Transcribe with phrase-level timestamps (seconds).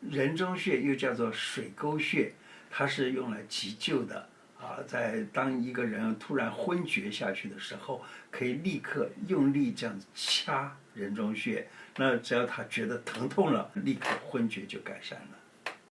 [0.00, 2.32] 人中穴又叫做水沟穴
[2.70, 15.45] 它是用来急救的啊在当一个人突然昏厥下去的时候可以立刻用力这样掐人中穴那只要他觉得疼痛了立刻昏厥就改善了。